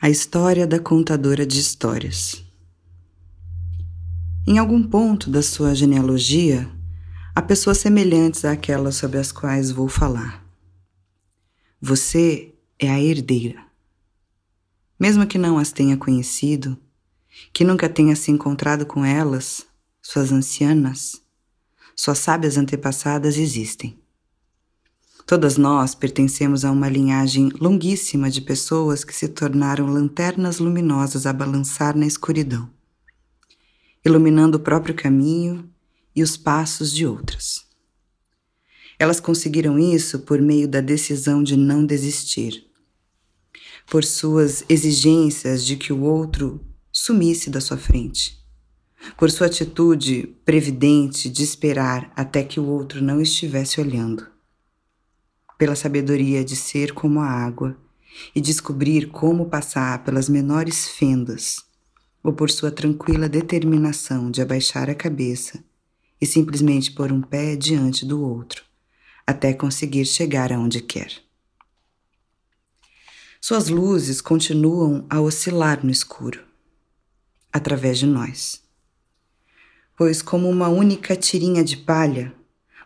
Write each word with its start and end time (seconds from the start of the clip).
A 0.00 0.08
história 0.08 0.64
da 0.64 0.78
contadora 0.78 1.44
de 1.44 1.58
histórias. 1.58 2.44
Em 4.46 4.56
algum 4.56 4.80
ponto 4.80 5.28
da 5.28 5.42
sua 5.42 5.74
genealogia, 5.74 6.70
há 7.34 7.42
pessoas 7.42 7.78
semelhantes 7.78 8.44
àquelas 8.44 8.94
sobre 8.94 9.18
as 9.18 9.32
quais 9.32 9.72
vou 9.72 9.88
falar. 9.88 10.46
Você 11.80 12.54
é 12.78 12.88
a 12.88 13.00
herdeira. 13.00 13.60
Mesmo 15.00 15.26
que 15.26 15.36
não 15.36 15.58
as 15.58 15.72
tenha 15.72 15.96
conhecido, 15.96 16.78
que 17.52 17.64
nunca 17.64 17.88
tenha 17.88 18.14
se 18.14 18.30
encontrado 18.30 18.86
com 18.86 19.04
elas, 19.04 19.66
suas 20.00 20.30
ancianas, 20.30 21.20
suas 21.96 22.18
sábias 22.18 22.56
antepassadas 22.56 23.36
existem. 23.36 23.97
Todas 25.28 25.58
nós 25.58 25.94
pertencemos 25.94 26.64
a 26.64 26.70
uma 26.70 26.88
linhagem 26.88 27.50
longuíssima 27.60 28.30
de 28.30 28.40
pessoas 28.40 29.04
que 29.04 29.14
se 29.14 29.28
tornaram 29.28 29.84
lanternas 29.84 30.58
luminosas 30.58 31.26
a 31.26 31.34
balançar 31.34 31.94
na 31.94 32.06
escuridão, 32.06 32.70
iluminando 34.02 34.56
o 34.56 34.60
próprio 34.60 34.94
caminho 34.94 35.68
e 36.16 36.22
os 36.22 36.38
passos 36.38 36.90
de 36.90 37.04
outras. 37.06 37.66
Elas 38.98 39.20
conseguiram 39.20 39.78
isso 39.78 40.20
por 40.20 40.40
meio 40.40 40.66
da 40.66 40.80
decisão 40.80 41.42
de 41.42 41.58
não 41.58 41.84
desistir, 41.84 42.64
por 43.86 44.04
suas 44.04 44.64
exigências 44.66 45.62
de 45.62 45.76
que 45.76 45.92
o 45.92 46.04
outro 46.04 46.58
sumisse 46.90 47.50
da 47.50 47.60
sua 47.60 47.76
frente, 47.76 48.42
por 49.18 49.30
sua 49.30 49.48
atitude 49.48 50.34
previdente 50.46 51.28
de 51.28 51.42
esperar 51.42 52.10
até 52.16 52.42
que 52.42 52.58
o 52.58 52.64
outro 52.64 53.02
não 53.02 53.20
estivesse 53.20 53.78
olhando 53.78 54.37
pela 55.58 55.74
sabedoria 55.74 56.44
de 56.44 56.54
ser 56.54 56.94
como 56.94 57.20
a 57.20 57.26
água 57.28 57.76
e 58.34 58.40
descobrir 58.40 59.08
como 59.08 59.50
passar 59.50 60.04
pelas 60.04 60.28
menores 60.28 60.88
fendas, 60.88 61.64
ou 62.22 62.32
por 62.32 62.50
sua 62.50 62.70
tranquila 62.70 63.28
determinação 63.28 64.30
de 64.30 64.40
abaixar 64.40 64.88
a 64.88 64.94
cabeça 64.94 65.62
e 66.20 66.26
simplesmente 66.26 66.92
pôr 66.92 67.12
um 67.12 67.20
pé 67.20 67.56
diante 67.56 68.06
do 68.06 68.22
outro, 68.22 68.62
até 69.26 69.52
conseguir 69.52 70.04
chegar 70.04 70.52
aonde 70.52 70.80
quer. 70.80 71.12
Suas 73.40 73.68
luzes 73.68 74.20
continuam 74.20 75.06
a 75.08 75.20
oscilar 75.20 75.84
no 75.84 75.90
escuro, 75.90 76.44
através 77.52 77.98
de 77.98 78.06
nós. 78.06 78.62
Pois, 79.96 80.22
como 80.22 80.48
uma 80.48 80.68
única 80.68 81.16
tirinha 81.16 81.62
de 81.62 81.76
palha, 81.76 82.34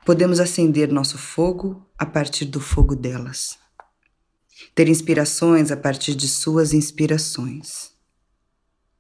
podemos 0.05 0.41
acender 0.41 0.93
nosso 0.93 1.17
fogo 1.17 1.87
a 2.03 2.07
partir 2.07 2.47
do 2.47 2.59
fogo 2.59 2.97
delas. 2.97 3.57
Ter 4.75 4.89
inspirações 4.89 5.71
a 5.71 5.77
partir 5.77 6.17
de 6.17 6.27
suas 6.27 6.73
inspirações. 6.73 7.93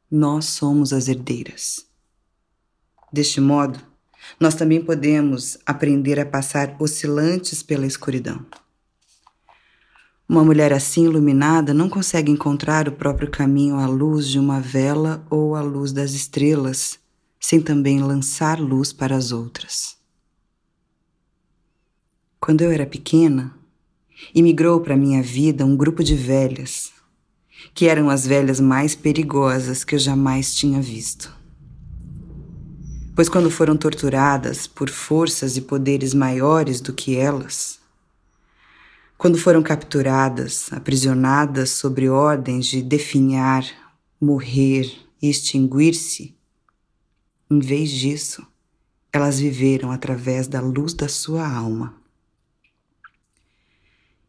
Nós 0.09 0.45
somos 0.45 0.93
as 0.93 1.09
herdeiras. 1.09 1.85
Deste 3.13 3.41
modo, 3.41 3.81
nós 4.39 4.55
também 4.55 4.81
podemos 4.81 5.59
aprender 5.67 6.21
a 6.21 6.25
passar 6.25 6.77
oscilantes 6.79 7.61
pela 7.61 7.89
escuridão. 7.89 8.47
Uma 10.29 10.45
mulher 10.45 10.73
assim 10.73 11.07
iluminada 11.07 11.75
não 11.75 11.89
consegue 11.89 12.31
encontrar 12.31 12.87
o 12.87 12.93
próprio 12.93 13.29
caminho 13.29 13.81
à 13.81 13.87
luz 13.89 14.29
de 14.29 14.39
uma 14.39 14.61
vela 14.61 15.27
ou 15.29 15.57
à 15.57 15.61
luz 15.61 15.93
das 15.93 16.13
estrelas, 16.13 17.01
sem 17.41 17.61
também 17.61 18.01
lançar 18.01 18.61
luz 18.61 18.93
para 18.93 19.17
as 19.17 19.33
outras. 19.33 20.01
Quando 22.45 22.63
eu 22.63 22.73
era 22.73 22.85
pequena, 22.85 23.55
imigrou 24.35 24.81
para 24.81 24.97
minha 24.97 25.23
vida 25.23 25.65
um 25.65 25.77
grupo 25.77 26.03
de 26.03 26.17
velhas, 26.17 26.91
que 27.73 27.87
eram 27.87 28.11
as 28.11 28.27
velhas 28.27 28.59
mais 28.59 28.97
perigosas 28.97 29.85
que 29.85 29.95
eu 29.95 29.99
jamais 30.01 30.53
tinha 30.53 30.83
visto. 30.83 31.33
Pois 33.15 33.29
quando 33.29 33.49
foram 33.49 33.77
torturadas 33.77 34.67
por 34.67 34.91
forças 34.91 35.57
e 35.57 35.61
poderes 35.61 36.15
maiores 36.15 36.81
do 36.81 36.93
que 36.93 37.15
elas, 37.15 37.79
quando 39.17 39.39
foram 39.39 39.63
capturadas, 39.63 40.67
aprisionadas 40.73 41.71
sobre 41.71 42.09
ordens 42.09 42.67
de 42.67 42.83
definhar, 42.83 43.65
morrer 44.21 44.93
e 45.23 45.31
extinguir-se, 45.31 46.35
em 47.49 47.61
vez 47.61 47.89
disso, 47.89 48.45
elas 49.13 49.39
viveram 49.39 49.93
através 49.93 50.49
da 50.49 50.61
luz 50.61 50.93
da 50.93 51.07
sua 51.07 51.49
alma 51.49 52.02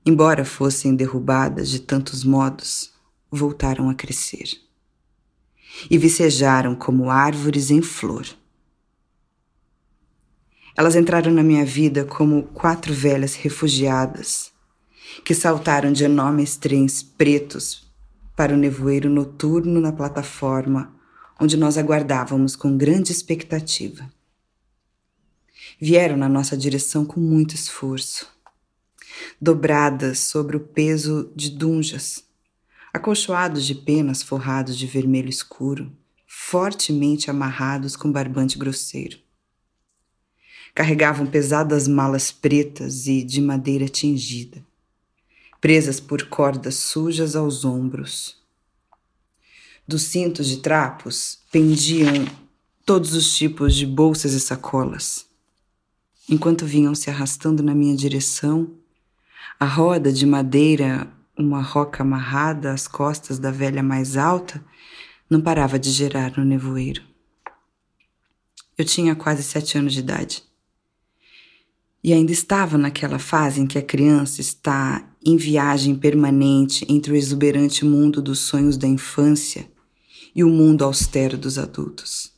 embora 0.06 0.44
fossem 0.44 0.96
derrubadas 0.96 1.70
de 1.70 1.80
tantos 1.80 2.24
modos, 2.24 2.92
voltaram 3.32 3.90
a 3.90 3.96
crescer 3.96 4.50
e 5.90 5.98
vicejaram 5.98 6.76
como 6.76 7.10
árvores 7.10 7.72
em 7.72 7.82
flor. 7.82 8.28
Elas 10.76 10.96
entraram 10.96 11.32
na 11.32 11.44
minha 11.44 11.66
vida 11.66 12.04
como 12.04 12.44
quatro 12.44 12.94
velhas 12.94 13.36
refugiadas 13.36 14.52
que 15.24 15.34
saltaram 15.34 15.92
de 15.92 16.04
enormes 16.04 16.58
trens 16.58 17.04
pretos 17.04 17.88
para 18.36 18.54
o 18.54 18.58
nevoeiro 18.58 19.10
noturno 19.10 19.80
na 19.80 19.92
plataforma 19.92 20.94
onde 21.40 21.58
nós 21.58 21.78
aguardávamos 21.78 22.56
com 22.56 22.78
grande 22.78 23.12
expectativa. 23.12 24.10
Vieram 25.80 26.18
na 26.18 26.30
nossa 26.30 26.56
direção 26.56 27.06
com 27.06 27.20
muito 27.20 27.54
esforço 27.54 28.33
dobradas 29.40 30.20
sobre 30.20 30.58
o 30.58 30.60
peso 30.60 31.32
de 31.36 31.50
dunjas, 31.50 32.24
acolchoados 32.94 33.66
de 33.66 33.76
penas 33.76 34.22
forrados 34.22 34.78
de 34.78 34.86
vermelho 34.86 35.30
escuro, 35.30 35.92
fortemente 36.28 37.30
amarrados 37.30 37.96
com 37.96 38.12
barbante 38.12 38.58
grosseiro. 38.58 39.18
Carregavam 40.76 41.26
pesadas 41.26 41.88
malas 41.88 42.32
pretas 42.32 43.08
e 43.08 43.24
de 43.24 43.42
madeira 43.42 43.88
tingida, 43.88 44.64
presas 45.62 46.00
por 46.00 46.28
cordas 46.28 46.76
sujas 46.76 47.36
aos 47.36 47.64
ombros. 47.64 48.42
Dos 49.88 50.04
cintos 50.04 50.48
de 50.48 50.58
trapos 50.58 51.40
pendiam 51.52 52.26
todos 52.86 53.14
os 53.14 53.36
tipos 53.36 53.76
de 53.76 53.86
bolsas 53.86 54.34
e 54.34 54.40
sacolas. 54.40 55.26
Enquanto 56.30 56.66
vinham 56.66 56.96
se 56.96 57.10
arrastando 57.10 57.62
na 57.62 57.76
minha 57.76 57.96
direção, 57.96 58.72
a 59.60 59.66
roda 59.66 60.12
de 60.12 60.26
madeira, 60.26 61.08
uma 61.38 61.62
roca 61.62 62.04
amarrada 62.04 62.72
às 62.72 62.88
costas 62.88 63.40
da 63.40 63.52
velha 63.52 63.82
mais 63.82 64.18
alta, 64.18 64.64
não 65.30 65.42
parava 65.42 65.80
de 65.80 65.90
gerar 65.92 66.38
no 66.38 66.44
nevoeiro. 66.44 67.02
Eu 68.78 68.86
tinha 68.86 69.16
quase 69.16 69.44
sete 69.44 69.78
anos 69.78 69.94
de 69.94 70.00
idade. 70.00 70.44
E 72.04 72.12
ainda 72.12 72.32
estava 72.32 72.78
naquela 72.78 73.18
fase 73.18 73.62
em 73.62 73.68
que 73.68 73.78
a 73.78 73.82
criança 73.82 74.42
está 74.42 75.08
em 75.26 75.38
viagem 75.38 75.96
permanente 75.96 76.86
entre 76.90 77.14
o 77.14 77.16
exuberante 77.16 77.86
mundo 77.86 78.22
dos 78.22 78.40
sonhos 78.40 78.76
da 78.76 78.88
infância 78.88 79.72
e 80.36 80.44
o 80.44 80.50
mundo 80.50 80.84
austero 80.84 81.38
dos 81.38 81.58
adultos. 81.58 82.33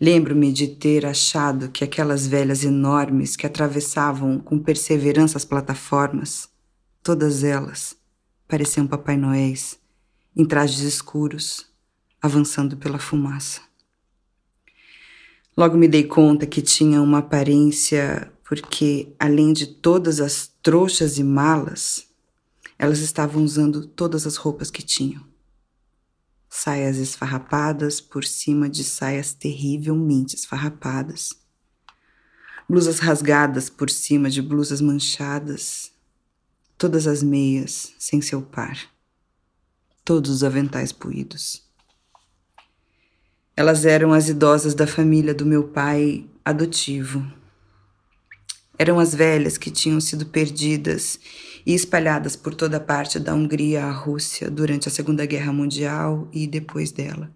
Lembro-me 0.00 0.52
de 0.52 0.68
ter 0.68 1.06
achado 1.06 1.68
que 1.68 1.84
aquelas 1.84 2.26
velhas 2.26 2.64
enormes 2.64 3.36
que 3.36 3.46
atravessavam 3.46 4.38
com 4.38 4.58
perseverança 4.58 5.38
as 5.38 5.44
plataformas, 5.44 6.48
todas 7.02 7.44
elas, 7.44 7.96
pareciam 8.48 8.86
Papai 8.86 9.16
Noéis, 9.16 9.78
em 10.36 10.44
trajes 10.44 10.80
escuros, 10.80 11.66
avançando 12.20 12.76
pela 12.76 12.98
fumaça. 12.98 13.60
Logo 15.56 15.76
me 15.76 15.86
dei 15.86 16.02
conta 16.04 16.46
que 16.46 16.60
tinha 16.60 17.00
uma 17.00 17.18
aparência 17.18 18.32
porque, 18.42 19.14
além 19.18 19.52
de 19.52 19.66
todas 19.66 20.20
as 20.20 20.50
trouxas 20.62 21.18
e 21.18 21.22
malas, 21.22 22.08
elas 22.76 22.98
estavam 22.98 23.44
usando 23.44 23.86
todas 23.86 24.26
as 24.26 24.36
roupas 24.36 24.70
que 24.70 24.82
tinham 24.82 25.33
saias 26.56 26.98
esfarrapadas 26.98 28.00
por 28.00 28.24
cima 28.24 28.70
de 28.70 28.84
saias 28.84 29.34
terrivelmente 29.34 30.36
esfarrapadas, 30.36 31.30
blusas 32.68 33.00
rasgadas 33.00 33.68
por 33.68 33.90
cima 33.90 34.30
de 34.30 34.40
blusas 34.40 34.80
manchadas, 34.80 35.90
todas 36.78 37.08
as 37.08 37.24
meias 37.24 37.92
sem 37.98 38.22
seu 38.22 38.40
par, 38.40 38.78
todos 40.04 40.30
os 40.30 40.44
aventais 40.44 40.92
puídos. 40.92 41.64
Elas 43.56 43.84
eram 43.84 44.12
as 44.12 44.28
idosas 44.28 44.74
da 44.74 44.86
família 44.86 45.34
do 45.34 45.44
meu 45.44 45.66
pai 45.66 46.24
adotivo. 46.44 47.26
Eram 48.78 48.98
as 48.98 49.14
velhas 49.14 49.56
que 49.56 49.70
tinham 49.70 50.00
sido 50.00 50.26
perdidas 50.26 51.18
e 51.64 51.74
espalhadas 51.74 52.34
por 52.34 52.54
toda 52.54 52.80
parte 52.80 53.18
da 53.18 53.34
Hungria 53.34 53.84
à 53.84 53.90
Rússia 53.90 54.50
durante 54.50 54.88
a 54.88 54.90
Segunda 54.90 55.24
Guerra 55.24 55.52
Mundial 55.52 56.28
e 56.32 56.46
depois 56.46 56.90
dela. 56.90 57.32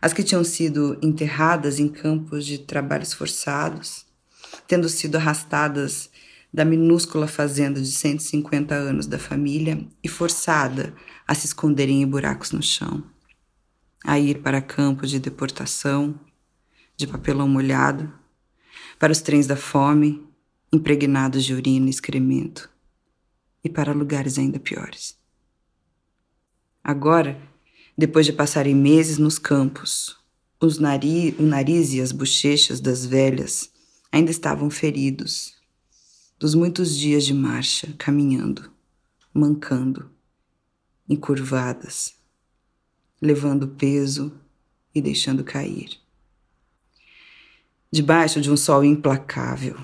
As 0.00 0.12
que 0.12 0.22
tinham 0.22 0.44
sido 0.44 0.98
enterradas 1.02 1.80
em 1.80 1.88
campos 1.88 2.44
de 2.44 2.58
trabalhos 2.58 3.14
forçados, 3.14 4.04
tendo 4.68 4.88
sido 4.88 5.16
arrastadas 5.16 6.10
da 6.52 6.64
minúscula 6.64 7.26
fazenda 7.26 7.80
de 7.80 7.90
150 7.90 8.74
anos 8.74 9.06
da 9.06 9.18
família 9.18 9.86
e 10.02 10.08
forçada 10.08 10.94
a 11.26 11.34
se 11.34 11.46
esconderem 11.46 12.02
em 12.02 12.06
buracos 12.06 12.52
no 12.52 12.62
chão, 12.62 13.02
a 14.04 14.18
ir 14.18 14.42
para 14.42 14.60
campos 14.60 15.10
de 15.10 15.18
deportação, 15.18 16.18
de 16.96 17.06
papelão 17.06 17.48
molhado, 17.48 18.12
para 18.98 19.12
os 19.12 19.20
trens 19.20 19.46
da 19.46 19.56
fome, 19.56 20.26
impregnados 20.72 21.44
de 21.44 21.54
urina 21.54 21.86
e 21.86 21.90
excremento, 21.90 22.70
e 23.62 23.68
para 23.68 23.92
lugares 23.92 24.38
ainda 24.38 24.58
piores. 24.58 25.18
Agora, 26.82 27.40
depois 27.96 28.26
de 28.26 28.32
passarem 28.32 28.74
meses 28.74 29.18
nos 29.18 29.38
campos, 29.38 30.16
os 30.60 30.78
nariz, 30.78 31.34
o 31.38 31.42
nariz 31.42 31.92
e 31.92 32.00
as 32.00 32.12
bochechas 32.12 32.80
das 32.80 33.04
velhas 33.04 33.70
ainda 34.10 34.30
estavam 34.30 34.70
feridos, 34.70 35.54
dos 36.38 36.54
muitos 36.54 36.96
dias 36.96 37.24
de 37.24 37.34
marcha, 37.34 37.94
caminhando, 37.98 38.70
mancando, 39.32 40.10
encurvadas, 41.08 42.14
levando 43.20 43.68
peso 43.68 44.32
e 44.94 45.00
deixando 45.02 45.44
cair. 45.44 46.05
Debaixo 47.96 48.42
de 48.42 48.50
um 48.50 48.58
sol 48.58 48.84
implacável, 48.84 49.74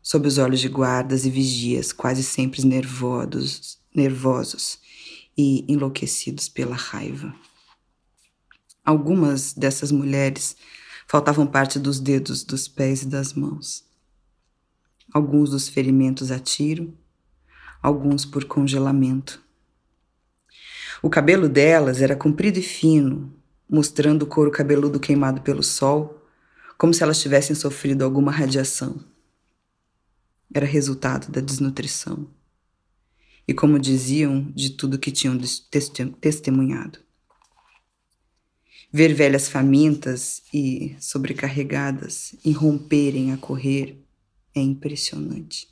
sob 0.00 0.26
os 0.26 0.38
olhos 0.38 0.60
de 0.60 0.68
guardas 0.70 1.26
e 1.26 1.30
vigias 1.30 1.92
quase 1.92 2.22
sempre 2.22 2.64
nervosos, 2.64 3.78
nervosos 3.94 4.78
e 5.36 5.62
enlouquecidos 5.70 6.48
pela 6.48 6.74
raiva. 6.74 7.34
Algumas 8.82 9.52
dessas 9.52 9.92
mulheres 9.92 10.56
faltavam 11.06 11.46
parte 11.46 11.78
dos 11.78 12.00
dedos 12.00 12.44
dos 12.44 12.66
pés 12.66 13.02
e 13.02 13.08
das 13.08 13.34
mãos. 13.34 13.84
Alguns 15.12 15.50
dos 15.50 15.68
ferimentos 15.68 16.30
a 16.30 16.38
tiro, 16.38 16.96
alguns 17.82 18.24
por 18.24 18.46
congelamento. 18.46 19.38
O 21.02 21.10
cabelo 21.10 21.46
delas 21.46 22.00
era 22.00 22.16
comprido 22.16 22.58
e 22.58 22.62
fino, 22.62 23.30
mostrando 23.68 24.22
o 24.22 24.26
couro 24.26 24.50
cabeludo 24.50 24.98
queimado 24.98 25.42
pelo 25.42 25.62
sol, 25.62 26.23
como 26.78 26.92
se 26.92 27.02
elas 27.02 27.20
tivessem 27.20 27.54
sofrido 27.54 28.04
alguma 28.04 28.30
radiação. 28.32 28.98
Era 30.52 30.66
resultado 30.66 31.30
da 31.30 31.40
desnutrição. 31.40 32.28
E, 33.46 33.52
como 33.52 33.78
diziam, 33.78 34.50
de 34.54 34.70
tudo 34.70 34.98
que 34.98 35.10
tinham 35.10 35.38
testemunhado. 36.20 36.98
Ver 38.92 39.12
velhas 39.12 39.48
famintas 39.48 40.42
e 40.52 40.96
sobrecarregadas 41.00 42.34
irromperem 42.44 43.32
a 43.32 43.36
correr 43.36 44.00
é 44.54 44.60
impressionante. 44.60 45.68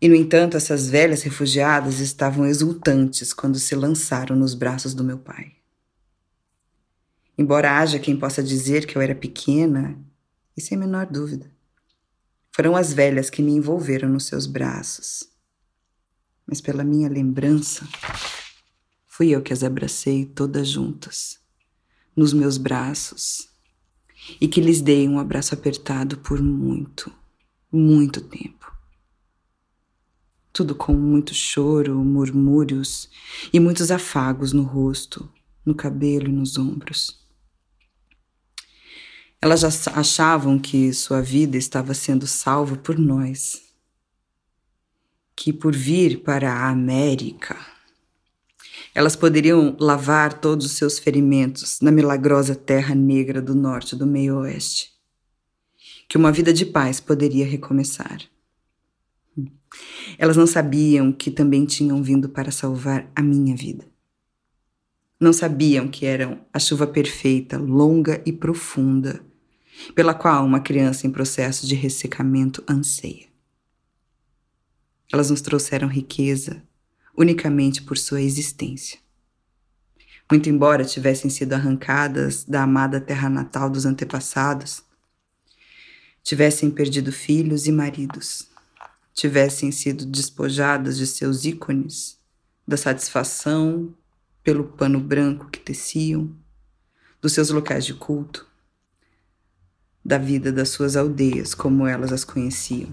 E, 0.00 0.08
no 0.08 0.14
entanto, 0.14 0.56
essas 0.56 0.88
velhas 0.88 1.22
refugiadas 1.22 1.98
estavam 1.98 2.46
exultantes 2.46 3.32
quando 3.32 3.58
se 3.58 3.74
lançaram 3.74 4.36
nos 4.36 4.54
braços 4.54 4.94
do 4.94 5.02
meu 5.02 5.18
pai. 5.18 5.63
Embora 7.36 7.78
haja 7.78 7.98
quem 7.98 8.16
possa 8.16 8.42
dizer 8.42 8.86
que 8.86 8.96
eu 8.96 9.02
era 9.02 9.14
pequena, 9.14 9.98
e 10.56 10.60
sem 10.60 10.76
a 10.76 10.80
menor 10.80 11.06
dúvida, 11.06 11.50
foram 12.52 12.76
as 12.76 12.92
velhas 12.92 13.28
que 13.28 13.42
me 13.42 13.52
envolveram 13.52 14.08
nos 14.08 14.26
seus 14.26 14.46
braços. 14.46 15.28
Mas 16.46 16.60
pela 16.60 16.84
minha 16.84 17.08
lembrança, 17.08 17.88
Fui 19.16 19.28
eu 19.28 19.40
que 19.40 19.52
as 19.52 19.62
abracei 19.62 20.26
todas 20.26 20.66
juntas, 20.66 21.38
nos 22.16 22.32
meus 22.32 22.58
braços, 22.58 23.48
e 24.40 24.48
que 24.48 24.60
lhes 24.60 24.80
dei 24.80 25.08
um 25.08 25.20
abraço 25.20 25.54
apertado 25.54 26.18
por 26.18 26.42
muito, 26.42 27.12
muito 27.70 28.20
tempo. 28.20 28.76
Tudo 30.52 30.74
com 30.74 30.94
muito 30.94 31.32
choro, 31.32 31.94
murmúrios 32.04 33.08
e 33.52 33.60
muitos 33.60 33.92
afagos 33.92 34.52
no 34.52 34.64
rosto, 34.64 35.32
no 35.64 35.76
cabelo 35.76 36.26
e 36.26 36.32
nos 36.32 36.58
ombros. 36.58 37.23
Elas 39.44 39.60
já 39.60 39.68
achavam 39.92 40.58
que 40.58 40.90
sua 40.94 41.20
vida 41.20 41.58
estava 41.58 41.92
sendo 41.92 42.26
salva 42.26 42.78
por 42.78 42.98
nós, 42.98 43.60
que 45.36 45.52
por 45.52 45.76
vir 45.76 46.22
para 46.22 46.50
a 46.50 46.70
América 46.70 47.54
elas 48.94 49.14
poderiam 49.14 49.76
lavar 49.78 50.40
todos 50.40 50.64
os 50.64 50.72
seus 50.72 50.98
ferimentos 50.98 51.78
na 51.82 51.90
milagrosa 51.90 52.54
terra 52.54 52.94
negra 52.94 53.42
do 53.42 53.54
norte 53.54 53.94
do 53.94 54.06
meio-oeste. 54.06 54.94
Que 56.08 56.16
uma 56.16 56.32
vida 56.32 56.50
de 56.50 56.64
paz 56.64 56.98
poderia 56.98 57.44
recomeçar. 57.44 58.22
Elas 60.16 60.38
não 60.38 60.46
sabiam 60.46 61.12
que 61.12 61.30
também 61.30 61.66
tinham 61.66 62.02
vindo 62.02 62.30
para 62.30 62.50
salvar 62.50 63.12
a 63.14 63.20
minha 63.20 63.54
vida. 63.54 63.84
Não 65.20 65.34
sabiam 65.34 65.86
que 65.86 66.06
eram 66.06 66.40
a 66.50 66.58
chuva 66.58 66.86
perfeita, 66.86 67.58
longa 67.58 68.22
e 68.24 68.32
profunda, 68.32 69.22
pela 69.94 70.14
qual 70.14 70.44
uma 70.44 70.60
criança 70.60 71.06
em 71.06 71.10
processo 71.10 71.66
de 71.66 71.74
ressecamento 71.74 72.62
anseia. 72.68 73.26
Elas 75.12 75.30
nos 75.30 75.40
trouxeram 75.40 75.88
riqueza, 75.88 76.62
unicamente 77.16 77.82
por 77.82 77.96
sua 77.96 78.20
existência. 78.20 78.98
Muito 80.30 80.48
embora 80.48 80.84
tivessem 80.84 81.30
sido 81.30 81.52
arrancadas 81.52 82.44
da 82.44 82.62
amada 82.62 83.00
terra 83.00 83.28
natal 83.28 83.68
dos 83.68 83.84
antepassados, 83.84 84.82
tivessem 86.22 86.70
perdido 86.70 87.12
filhos 87.12 87.66
e 87.66 87.72
maridos, 87.72 88.48
tivessem 89.12 89.70
sido 89.70 90.06
despojadas 90.06 90.96
de 90.96 91.06
seus 91.06 91.44
ícones, 91.44 92.18
da 92.66 92.76
satisfação 92.76 93.94
pelo 94.42 94.64
pano 94.64 94.98
branco 94.98 95.50
que 95.50 95.60
teciam, 95.60 96.34
dos 97.20 97.32
seus 97.32 97.50
locais 97.50 97.84
de 97.84 97.94
culto, 97.94 98.46
da 100.04 100.18
vida 100.18 100.52
das 100.52 100.68
suas 100.68 100.96
aldeias 100.96 101.54
como 101.54 101.86
elas 101.86 102.12
as 102.12 102.24
conheciam. 102.24 102.92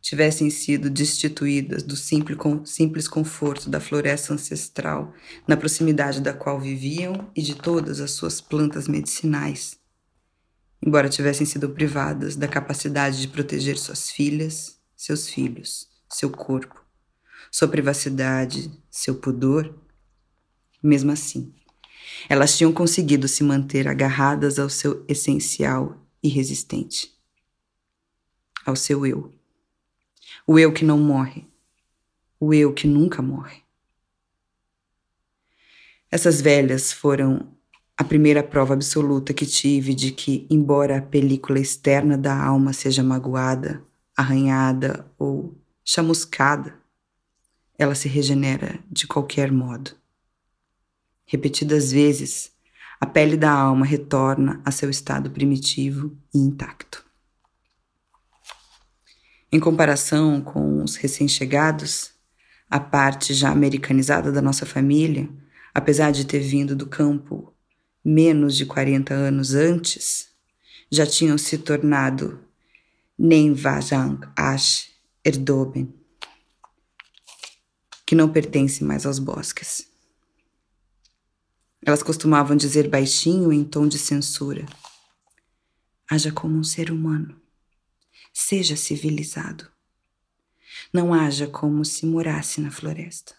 Tivessem 0.00 0.48
sido 0.48 0.88
destituídas 0.88 1.82
do 1.82 1.94
simples 1.94 3.06
conforto 3.06 3.68
da 3.68 3.78
floresta 3.78 4.32
ancestral, 4.32 5.12
na 5.46 5.58
proximidade 5.58 6.22
da 6.22 6.32
qual 6.32 6.58
viviam 6.58 7.30
e 7.36 7.42
de 7.42 7.54
todas 7.54 8.00
as 8.00 8.12
suas 8.12 8.40
plantas 8.40 8.88
medicinais, 8.88 9.78
embora 10.84 11.10
tivessem 11.10 11.46
sido 11.46 11.68
privadas 11.70 12.34
da 12.34 12.48
capacidade 12.48 13.20
de 13.20 13.28
proteger 13.28 13.76
suas 13.76 14.10
filhas, 14.10 14.78
seus 14.96 15.28
filhos, 15.28 15.86
seu 16.08 16.30
corpo, 16.30 16.82
sua 17.52 17.68
privacidade, 17.68 18.72
seu 18.90 19.16
pudor, 19.16 19.78
mesmo 20.82 21.12
assim, 21.12 21.54
elas 22.28 22.56
tinham 22.56 22.72
conseguido 22.72 23.26
se 23.28 23.42
manter 23.42 23.88
agarradas 23.88 24.58
ao 24.58 24.68
seu 24.68 25.04
essencial 25.08 25.96
e 26.22 26.28
resistente, 26.28 27.12
ao 28.64 28.76
seu 28.76 29.06
eu 29.06 29.32
o 30.46 30.58
eu 30.58 30.72
que 30.72 30.84
não 30.84 30.98
morre. 30.98 31.46
O 32.38 32.52
eu 32.52 32.72
que 32.72 32.86
nunca 32.86 33.22
morre. 33.22 33.62
Essas 36.10 36.40
velhas 36.40 36.92
foram 36.92 37.56
a 37.96 38.02
primeira 38.02 38.42
prova 38.42 38.74
absoluta 38.74 39.32
que 39.32 39.46
tive 39.46 39.94
de 39.94 40.10
que, 40.10 40.46
embora 40.50 40.98
a 40.98 41.02
película 41.02 41.60
externa 41.60 42.18
da 42.18 42.36
alma 42.36 42.72
seja 42.72 43.02
magoada, 43.02 43.80
arranhada 44.16 45.06
ou 45.16 45.54
chamuscada, 45.84 46.74
ela 47.78 47.94
se 47.94 48.08
regenera 48.08 48.80
de 48.90 49.06
qualquer 49.06 49.52
modo. 49.52 49.99
Repetidas 51.32 51.92
vezes, 51.92 52.50
a 53.00 53.06
pele 53.06 53.36
da 53.36 53.52
alma 53.52 53.86
retorna 53.86 54.60
a 54.64 54.72
seu 54.72 54.90
estado 54.90 55.30
primitivo 55.30 56.18
e 56.34 56.38
intacto. 56.38 57.04
Em 59.52 59.60
comparação 59.60 60.40
com 60.40 60.82
os 60.82 60.96
recém-chegados, 60.96 62.10
a 62.68 62.80
parte 62.80 63.32
já 63.32 63.48
americanizada 63.48 64.32
da 64.32 64.42
nossa 64.42 64.66
família, 64.66 65.30
apesar 65.72 66.10
de 66.10 66.26
ter 66.26 66.40
vindo 66.40 66.74
do 66.74 66.88
campo 66.88 67.54
menos 68.04 68.56
de 68.56 68.66
40 68.66 69.14
anos 69.14 69.54
antes, 69.54 70.30
já 70.90 71.06
tinham 71.06 71.38
se 71.38 71.58
tornado 71.58 72.40
Nem 73.16 73.54
Vajang 73.54 74.18
Ash 74.36 74.90
Erdoben, 75.24 75.94
que 78.04 78.16
não 78.16 78.32
pertence 78.32 78.82
mais 78.82 79.06
aos 79.06 79.20
bosques. 79.20 79.89
Elas 81.84 82.02
costumavam 82.02 82.56
dizer 82.56 82.88
baixinho 82.88 83.52
em 83.52 83.64
tom 83.64 83.88
de 83.88 83.98
censura: 83.98 84.66
Haja 86.08 86.30
como 86.30 86.58
um 86.58 86.64
ser 86.64 86.90
humano. 86.90 87.40
Seja 88.32 88.76
civilizado. 88.76 89.66
Não 90.92 91.14
haja 91.14 91.46
como 91.46 91.84
se 91.84 92.04
morasse 92.04 92.60
na 92.60 92.70
floresta. 92.70 93.34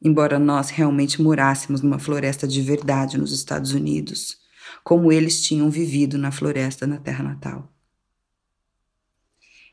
Embora 0.00 0.38
nós 0.38 0.70
realmente 0.70 1.22
morássemos 1.22 1.80
numa 1.80 1.98
floresta 1.98 2.48
de 2.48 2.60
verdade 2.60 3.18
nos 3.18 3.32
Estados 3.32 3.72
Unidos, 3.72 4.38
como 4.82 5.12
eles 5.12 5.40
tinham 5.42 5.70
vivido 5.70 6.16
na 6.18 6.32
floresta 6.32 6.86
na 6.86 6.96
terra 6.96 7.22
natal. 7.22 7.72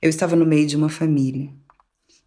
Eu 0.02 0.10
estava 0.10 0.36
no 0.36 0.46
meio 0.46 0.68
de 0.68 0.76
uma 0.76 0.90
família, 0.90 1.52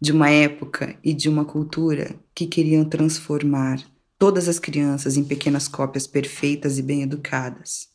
de 0.01 0.11
uma 0.11 0.29
época 0.29 0.97
e 1.03 1.13
de 1.13 1.29
uma 1.29 1.45
cultura 1.45 2.19
que 2.35 2.45
queriam 2.45 2.83
transformar 2.83 3.92
todas 4.23 4.47
as 4.47 4.57
crianças 4.57 5.17
em 5.17 5.23
pequenas 5.25 5.67
cópias 5.67 6.07
perfeitas 6.07 6.77
e 6.77 6.81
bem 6.81 7.01
educadas. 7.01 7.89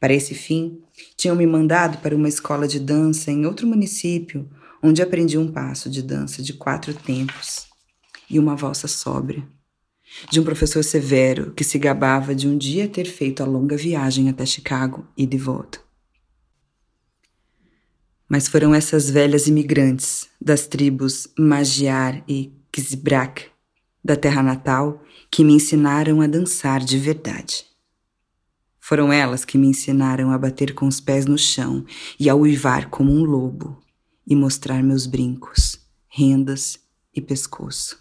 Para 0.00 0.12
esse 0.12 0.34
fim, 0.34 0.82
tinham 1.16 1.36
me 1.36 1.46
mandado 1.46 1.98
para 1.98 2.16
uma 2.16 2.28
escola 2.28 2.66
de 2.66 2.80
dança 2.80 3.30
em 3.30 3.46
outro 3.46 3.64
município, 3.64 4.50
onde 4.82 5.00
aprendi 5.00 5.38
um 5.38 5.46
passo 5.46 5.88
de 5.88 6.02
dança 6.02 6.42
de 6.42 6.52
quatro 6.52 6.92
tempos 6.92 7.68
e 8.28 8.40
uma 8.40 8.56
valsa 8.56 8.88
sóbria. 8.88 9.46
De 10.28 10.40
um 10.40 10.42
professor 10.42 10.82
severo 10.82 11.52
que 11.52 11.62
se 11.62 11.78
gabava 11.78 12.34
de 12.34 12.48
um 12.48 12.58
dia 12.58 12.88
ter 12.88 13.04
feito 13.04 13.40
a 13.40 13.46
longa 13.46 13.76
viagem 13.76 14.28
até 14.28 14.44
Chicago 14.44 15.06
e 15.16 15.24
de 15.24 15.38
volta. 15.38 15.78
Mas 18.28 18.48
foram 18.48 18.74
essas 18.74 19.08
velhas 19.08 19.46
imigrantes 19.46 20.26
das 20.40 20.66
tribos 20.66 21.28
Magiar 21.38 22.24
e 22.26 22.52
Kizbrak 22.72 23.54
da 24.06 24.14
terra 24.14 24.40
natal 24.40 25.02
que 25.28 25.42
me 25.42 25.52
ensinaram 25.54 26.20
a 26.20 26.28
dançar 26.28 26.78
de 26.78 26.96
verdade. 26.96 27.66
Foram 28.78 29.12
elas 29.12 29.44
que 29.44 29.58
me 29.58 29.66
ensinaram 29.66 30.30
a 30.30 30.38
bater 30.38 30.74
com 30.74 30.86
os 30.86 31.00
pés 31.00 31.26
no 31.26 31.36
chão 31.36 31.84
e 32.18 32.30
a 32.30 32.34
uivar 32.36 32.88
como 32.88 33.10
um 33.10 33.24
lobo 33.24 33.82
e 34.24 34.36
mostrar 34.36 34.80
meus 34.80 35.06
brincos, 35.06 35.80
rendas 36.06 36.78
e 37.12 37.20
pescoço. 37.20 37.98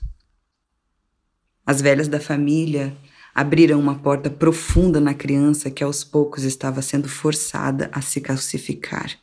As 1.65 1.81
velhas 1.81 2.07
da 2.07 2.19
família 2.19 2.95
abriram 3.33 3.79
uma 3.79 3.95
porta 3.95 4.29
profunda 4.29 5.01
na 5.01 5.15
criança 5.15 5.71
que 5.71 5.83
aos 5.83 6.03
poucos 6.03 6.43
estava 6.43 6.83
sendo 6.83 7.09
forçada 7.09 7.89
a 7.91 7.99
se 7.99 8.21
calcificar. 8.21 9.17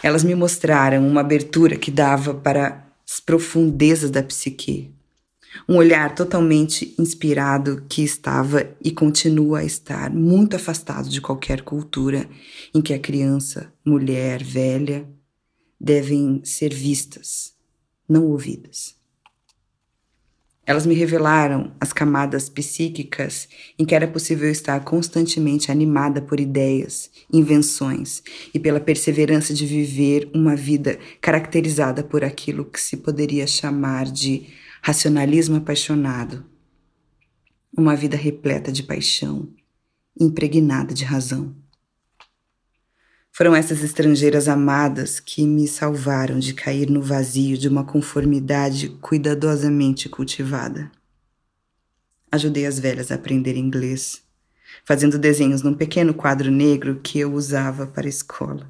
Elas 0.00 0.22
me 0.22 0.36
mostraram 0.36 1.04
uma 1.08 1.22
abertura 1.22 1.76
que 1.76 1.90
dava 1.90 2.32
para 2.34 2.86
as 3.04 3.18
profundezas 3.18 4.12
da 4.12 4.22
psique, 4.22 4.94
um 5.68 5.76
olhar 5.76 6.14
totalmente 6.14 6.94
inspirado 6.98 7.84
que 7.88 8.02
estava 8.02 8.70
e 8.82 8.90
continua 8.90 9.60
a 9.60 9.64
estar 9.64 10.10
muito 10.10 10.56
afastado 10.56 11.08
de 11.08 11.20
qualquer 11.20 11.62
cultura 11.62 12.28
em 12.74 12.80
que 12.80 12.94
a 12.94 12.98
criança, 12.98 13.72
mulher, 13.84 14.42
velha 14.42 15.08
devem 15.80 16.40
ser 16.44 16.72
vistas, 16.72 17.54
não 18.08 18.26
ouvidas. 18.26 19.00
Elas 20.64 20.86
me 20.86 20.94
revelaram 20.94 21.72
as 21.80 21.92
camadas 21.92 22.48
psíquicas 22.48 23.48
em 23.76 23.84
que 23.84 23.96
era 23.96 24.06
possível 24.06 24.48
estar 24.48 24.78
constantemente 24.84 25.72
animada 25.72 26.22
por 26.22 26.38
ideias, 26.38 27.10
invenções 27.32 28.22
e 28.54 28.60
pela 28.60 28.78
perseverança 28.78 29.52
de 29.52 29.66
viver 29.66 30.30
uma 30.32 30.54
vida 30.54 31.00
caracterizada 31.20 32.04
por 32.04 32.22
aquilo 32.22 32.64
que 32.64 32.80
se 32.80 32.96
poderia 32.98 33.44
chamar 33.44 34.04
de 34.04 34.46
racionalismo 34.84 35.58
apaixonado. 35.58 36.44
Uma 37.74 37.94
vida 37.94 38.16
repleta 38.16 38.72
de 38.72 38.82
paixão, 38.82 39.48
impregnada 40.18 40.92
de 40.92 41.04
razão. 41.04 41.54
Foram 43.30 43.54
essas 43.54 43.84
estrangeiras 43.84 44.48
amadas 44.48 45.20
que 45.20 45.46
me 45.46 45.68
salvaram 45.68 46.40
de 46.40 46.52
cair 46.52 46.90
no 46.90 47.00
vazio 47.00 47.56
de 47.56 47.68
uma 47.68 47.84
conformidade 47.84 48.88
cuidadosamente 49.00 50.08
cultivada. 50.08 50.90
Ajudei 52.30 52.66
as 52.66 52.76
velhas 52.76 53.12
a 53.12 53.14
aprender 53.14 53.56
inglês, 53.56 54.20
fazendo 54.84 55.16
desenhos 55.16 55.62
num 55.62 55.74
pequeno 55.74 56.12
quadro 56.12 56.50
negro 56.50 56.98
que 57.00 57.20
eu 57.20 57.32
usava 57.32 57.86
para 57.86 58.08
a 58.08 58.10
escola. 58.10 58.68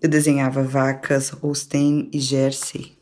Eu 0.00 0.08
desenhava 0.08 0.62
vacas 0.62 1.28
Holstein 1.28 2.08
e 2.10 2.18
Jersey, 2.18 2.95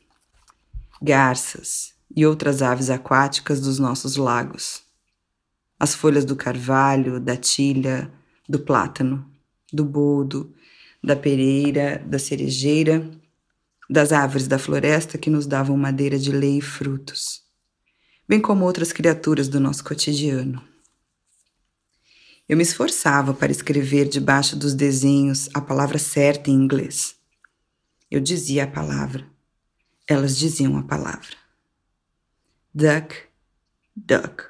garças 1.01 1.95
e 2.15 2.25
outras 2.25 2.63
aves 2.63 2.91
aquáticas 2.91 3.61
dos 3.61 3.79
nossos 3.79 4.17
lagos. 4.17 4.83
As 5.79 5.95
folhas 5.95 6.25
do 6.25 6.37
carvalho, 6.37 7.21
da 7.21 7.37
tilha, 7.37 8.11
do 8.49 8.61
plátano, 8.61 9.29
do 9.73 9.85
boldo, 9.85 10.55
da 11.03 11.17
pereira, 11.17 12.03
da 12.07 12.19
cerejeira, 12.19 13.11
das 13.91 14.13
árvores 14.13 14.47
da 14.47 14.59
floresta 14.59 15.19
que 15.19 15.29
nos 15.29 15.47
davam 15.47 15.77
madeira 15.77 16.19
de 16.19 16.33
lei 16.33 16.59
e 16.59 16.63
frutos, 16.63 17.43
bem 18.27 18.41
como 18.41 18.65
outras 18.65 18.93
criaturas 18.93 19.49
do 19.49 19.61
nosso 19.61 19.85
cotidiano. 19.85 20.63
Eu 22.49 22.57
me 22.57 22.63
esforçava 22.63 23.35
para 23.35 23.53
escrever 23.53 24.09
debaixo 24.09 24.57
dos 24.57 24.75
desenhos 24.75 25.49
a 25.55 25.61
palavra 25.61 25.99
certa 25.99 26.51
em 26.51 26.55
inglês. 26.55 27.17
Eu 28.11 28.21
dizia 28.21 28.65
a 28.65 28.67
palavra 28.67 29.34
elas 30.09 30.37
diziam 30.37 30.77
a 30.77 30.83
palavra. 30.83 31.37
Duck, 32.75 33.15
duck. 33.95 34.45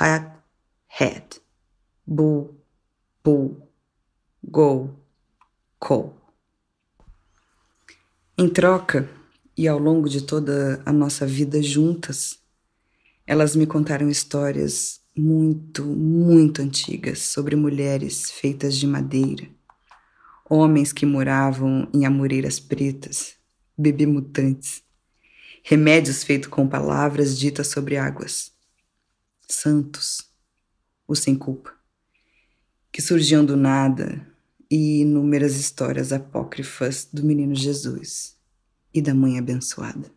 Hat, 0.00 0.36
hat. 1.00 1.40
Bull, 2.06 2.54
bull. 3.24 3.68
Go, 4.44 4.94
co. 5.78 6.14
Em 8.36 8.48
troca, 8.48 9.08
e 9.56 9.66
ao 9.66 9.78
longo 9.78 10.08
de 10.08 10.22
toda 10.22 10.80
a 10.86 10.92
nossa 10.92 11.26
vida 11.26 11.60
juntas, 11.60 12.38
elas 13.26 13.56
me 13.56 13.66
contaram 13.66 14.08
histórias 14.08 15.00
muito, 15.16 15.84
muito 15.84 16.62
antigas 16.62 17.18
sobre 17.18 17.56
mulheres 17.56 18.30
feitas 18.30 18.76
de 18.76 18.86
madeira, 18.86 19.48
homens 20.48 20.92
que 20.92 21.04
moravam 21.04 21.88
em 21.92 22.06
amoreiras 22.06 22.60
pretas, 22.60 23.37
bebê 23.78 24.06
mutantes, 24.06 24.82
remédios 25.62 26.24
feitos 26.24 26.48
com 26.48 26.66
palavras 26.66 27.38
ditas 27.38 27.68
sobre 27.68 27.96
águas, 27.96 28.50
santos, 29.48 30.28
os 31.06 31.20
sem 31.20 31.36
culpa, 31.36 31.72
que 32.90 33.00
surgiam 33.00 33.44
do 33.44 33.56
nada 33.56 34.26
e 34.68 35.02
inúmeras 35.02 35.56
histórias 35.56 36.12
apócrifas 36.12 37.08
do 37.12 37.22
menino 37.22 37.54
Jesus 37.54 38.36
e 38.92 39.00
da 39.00 39.14
mãe 39.14 39.38
abençoada. 39.38 40.10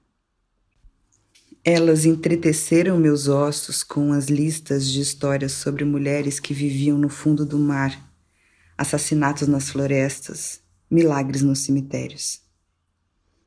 Elas 1.63 2.05
entreteceram 2.05 2.97
meus 2.97 3.27
ossos 3.27 3.83
com 3.83 4.11
as 4.11 4.25
listas 4.25 4.89
de 4.89 4.99
histórias 4.99 5.51
sobre 5.51 5.85
mulheres 5.85 6.39
que 6.39 6.55
viviam 6.55 6.97
no 6.97 7.07
fundo 7.07 7.45
do 7.45 7.59
mar, 7.59 8.11
assassinatos 8.75 9.47
nas 9.47 9.69
florestas, 9.69 10.59
milagres 10.89 11.43
nos 11.43 11.59
cemitérios 11.59 12.41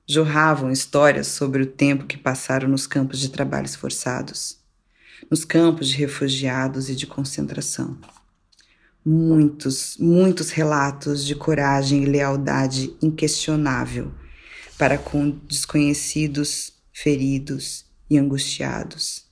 jorravam 0.06 0.70
histórias 0.70 1.28
sobre 1.28 1.62
o 1.62 1.66
tempo 1.66 2.06
que 2.06 2.18
passaram 2.18 2.68
nos 2.68 2.86
campos 2.86 3.18
de 3.18 3.30
trabalhos 3.30 3.74
forçados, 3.74 4.58
nos 5.30 5.44
campos 5.44 5.88
de 5.88 5.96
refugiados 5.96 6.90
e 6.90 6.94
de 6.94 7.06
concentração. 7.06 7.98
Muitos, 9.04 9.96
muitos 9.98 10.50
relatos 10.50 11.24
de 11.24 11.34
coragem 11.34 12.02
e 12.02 12.06
lealdade 12.06 12.94
inquestionável 13.02 14.12
para 14.78 14.98
com 14.98 15.30
desconhecidos, 15.30 16.72
feridos 16.92 17.86
e 18.10 18.18
angustiados, 18.18 19.24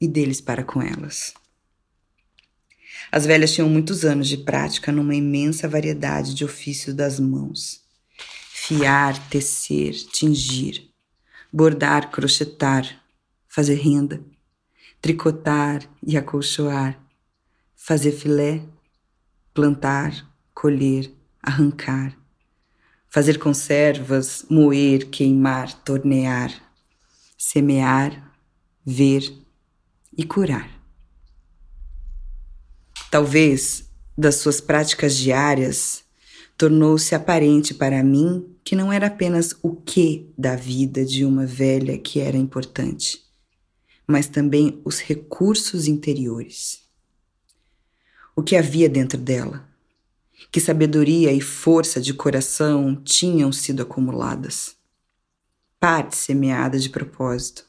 e 0.00 0.06
deles 0.06 0.40
para 0.40 0.62
com 0.62 0.82
elas. 0.82 1.32
As 3.10 3.24
velhas 3.24 3.52
tinham 3.52 3.68
muitos 3.68 4.04
anos 4.04 4.28
de 4.28 4.38
prática 4.38 4.90
numa 4.90 5.14
imensa 5.14 5.68
variedade 5.68 6.34
de 6.34 6.44
ofícios 6.44 6.94
das 6.94 7.20
mãos 7.20 7.85
fiar, 8.66 9.16
tecer, 9.28 9.92
tingir, 10.10 10.90
bordar, 11.52 12.10
crochetar, 12.10 13.00
fazer 13.46 13.76
renda, 13.76 14.20
tricotar 15.00 15.88
e 16.04 16.16
acolchoar, 16.16 17.00
fazer 17.76 18.10
filé, 18.10 18.64
plantar, 19.54 20.28
colher, 20.52 21.14
arrancar, 21.40 22.18
fazer 23.08 23.38
conservas, 23.38 24.44
moer, 24.50 25.10
queimar, 25.10 25.72
tornear, 25.84 26.50
semear, 27.38 28.36
ver 28.84 29.32
e 30.18 30.24
curar. 30.24 30.68
Talvez 33.12 33.88
das 34.18 34.36
suas 34.36 34.60
práticas 34.60 35.16
diárias 35.16 36.05
tornou-se 36.56 37.14
aparente 37.14 37.74
para 37.74 38.02
mim 38.02 38.56
que 38.64 38.74
não 38.74 38.92
era 38.92 39.06
apenas 39.08 39.54
o 39.62 39.76
que 39.76 40.32
da 40.36 40.56
vida 40.56 41.04
de 41.04 41.24
uma 41.24 41.46
velha 41.46 41.98
que 41.98 42.18
era 42.18 42.36
importante, 42.36 43.22
mas 44.06 44.26
também 44.26 44.80
os 44.84 45.00
recursos 45.00 45.86
interiores. 45.86 46.82
O 48.34 48.42
que 48.42 48.56
havia 48.56 48.88
dentro 48.88 49.18
dela, 49.18 49.68
que 50.50 50.60
sabedoria 50.60 51.32
e 51.32 51.40
força 51.40 52.00
de 52.00 52.12
coração 52.12 52.96
tinham 53.04 53.52
sido 53.52 53.82
acumuladas. 53.82 54.76
Parte 55.78 56.16
semeada 56.16 56.78
de 56.78 56.88
propósito, 56.88 57.66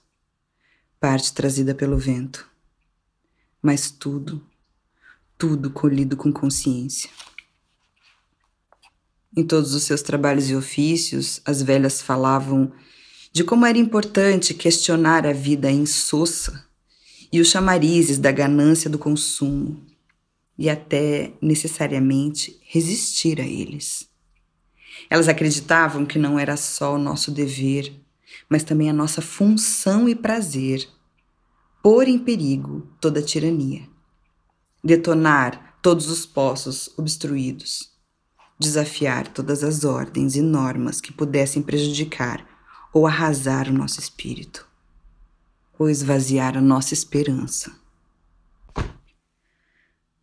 parte 1.00 1.34
trazida 1.34 1.76
pelo 1.76 1.98
vento, 1.98 2.50
mas 3.62 3.92
tudo, 3.92 4.46
tudo 5.38 5.70
colhido 5.70 6.16
com 6.18 6.32
consciência. 6.32 7.10
Em 9.38 9.44
todos 9.44 9.76
os 9.76 9.84
seus 9.84 10.02
trabalhos 10.02 10.50
e 10.50 10.56
ofícios, 10.56 11.42
as 11.46 11.62
velhas 11.62 12.02
falavam 12.02 12.72
de 13.32 13.44
como 13.44 13.68
era 13.68 13.78
importante 13.78 14.52
questionar 14.52 15.28
a 15.28 15.32
vida 15.32 15.70
insossa 15.70 16.66
e 17.32 17.40
os 17.40 17.48
chamarizes 17.48 18.18
da 18.18 18.32
ganância 18.32 18.90
do 18.90 18.98
consumo, 18.98 19.86
e 20.58 20.68
até 20.72 21.34
necessariamente 21.40 22.60
resistir 22.66 23.40
a 23.40 23.46
eles. 23.46 24.10
Elas 25.08 25.28
acreditavam 25.28 26.04
que 26.04 26.18
não 26.18 26.40
era 26.40 26.58
só 26.58 26.96
o 26.96 27.00
nosso 27.00 27.30
dever, 27.30 27.94
mas 28.50 28.64
também 28.64 28.90
a 28.90 28.94
nossa 28.94 29.22
função 29.22 30.10
e 30.10 30.16
prazer 30.16 30.90
pôr 31.84 32.08
em 32.08 32.18
perigo 32.18 32.88
toda 33.00 33.20
a 33.20 33.24
tirania, 33.24 33.88
detonar 34.84 35.78
todos 35.80 36.10
os 36.10 36.26
poços 36.26 36.90
obstruídos, 36.98 37.96
desafiar 38.60 39.28
todas 39.28 39.64
as 39.64 39.84
ordens 39.84 40.36
e 40.36 40.42
normas 40.42 41.00
que 41.00 41.14
pudessem 41.14 41.62
prejudicar 41.62 42.46
ou 42.94 43.06
arrasar 43.06 43.70
o 43.70 43.74
nosso 43.74 44.00
espírito, 44.00 44.68
ou 45.78 45.90
esvaziar 45.90 46.58
a 46.58 46.62
nossa 46.62 46.94
esperança 46.94 47.72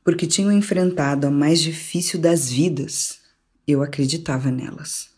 porque 0.04 0.26
tinham 0.26 0.52
enfrentado 0.52 1.26
a 1.26 1.30
mais 1.30 1.60
difícil 1.62 2.20
das 2.20 2.50
vidas, 2.50 3.20
eu 3.66 3.82
acreditava 3.82 4.50
nelas. 4.50 5.08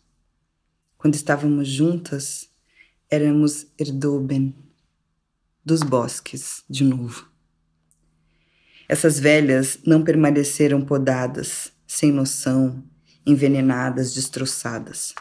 Quando 0.97 1.17
estávamos 1.17 1.67
juntas, 1.67 2.49
éramos 3.11 3.67
Erdoben, 3.77 4.55
dos 5.65 5.83
bosques, 5.83 6.63
de 6.71 6.85
novo. 6.85 7.29
Essas 8.89 9.19
velhas 9.19 9.81
não 9.85 10.05
permaneceram 10.05 10.81
podadas, 10.81 11.73
sem 11.85 12.13
noção, 12.13 12.85
envenenadas, 13.27 14.15
destroçadas, 14.15 15.15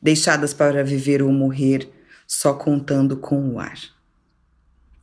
deixadas 0.00 0.54
para 0.54 0.82
viver 0.82 1.22
ou 1.22 1.30
morrer 1.30 1.88
só 2.26 2.54
contando 2.54 3.16
com 3.16 3.50
o 3.50 3.60
ar. 3.60 3.78